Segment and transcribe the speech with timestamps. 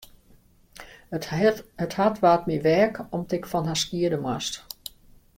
[1.17, 1.25] It
[1.93, 4.53] hart waard my weak om't ik fan harren skiede moast.